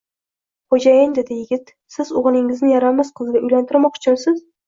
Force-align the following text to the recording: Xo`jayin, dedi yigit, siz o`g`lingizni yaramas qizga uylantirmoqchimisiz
Xo`jayin, 0.75 1.11
dedi 1.17 1.35
yigit, 1.41 1.69
siz 1.97 2.09
o`g`lingizni 2.21 2.71
yaramas 2.73 3.13
qizga 3.21 3.45
uylantirmoqchimisiz 3.49 4.43